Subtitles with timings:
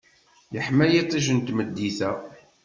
[0.53, 2.11] Yeḥma yiṭij n tmeddit-a.